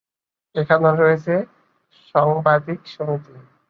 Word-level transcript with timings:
এখানে 0.55 0.89
রয়েছে 0.93 1.33
সাংবাদিক 2.07 2.79
সমিতি। 2.93 3.33